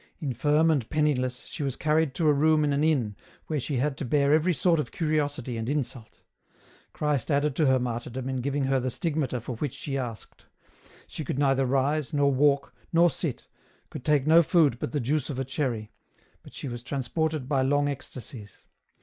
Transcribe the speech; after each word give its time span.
Infirm 0.19 0.71
and 0.71 0.89
penniless, 0.89 1.41
she 1.41 1.61
was 1.61 1.75
carried 1.75 2.15
to 2.15 2.27
a 2.27 2.33
room 2.33 2.63
in 2.63 2.73
an 2.73 2.83
inn 2.83 3.15
where 3.45 3.59
she 3.59 3.77
had 3.77 3.95
to 3.97 4.03
bear 4.03 4.33
every 4.33 4.51
sort 4.51 4.79
of 4.79 4.91
curiosity 4.91 5.57
and 5.57 5.69
insult. 5.69 6.21
Christ 6.91 7.29
added 7.29 7.55
to 7.57 7.67
her 7.67 7.77
martyrdom 7.77 8.27
in 8.27 8.37
giving 8.41 8.63
her 8.63 8.79
the 8.79 8.89
stigmata 8.89 9.39
for 9.39 9.57
which 9.57 9.75
she 9.75 9.99
asked; 9.99 10.47
she 11.05 11.23
could 11.23 11.37
neither 11.37 11.67
rise, 11.67 12.13
nor 12.15 12.31
walk, 12.33 12.73
nor 12.91 13.11
sit, 13.11 13.47
could 13.91 14.03
take 14.03 14.25
no 14.25 14.41
food 14.41 14.79
but 14.79 14.91
the 14.91 14.99
juice 14.99 15.29
of 15.29 15.37
a 15.37 15.45
cherry, 15.45 15.91
but 16.41 16.55
she 16.55 16.67
was 16.67 16.81
transported 16.81 17.47
by 17.47 17.61
long 17.61 17.87
ecstasies. 17.87 18.65